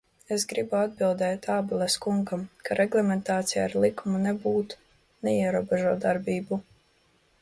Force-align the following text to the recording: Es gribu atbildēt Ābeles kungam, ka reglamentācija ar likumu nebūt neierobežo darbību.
Es 0.35 0.43
gribu 0.51 0.77
atbildēt 0.77 1.43
Ābeles 1.55 1.97
kungam, 2.05 2.47
ka 2.69 2.77
reglamentācija 2.79 3.67
ar 3.67 3.77
likumu 3.85 4.25
nebūt 4.25 4.75
neierobežo 5.29 5.93
darbību. 6.07 6.61